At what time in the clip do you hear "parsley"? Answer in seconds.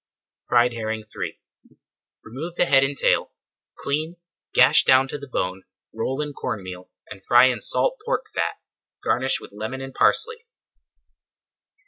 9.93-10.47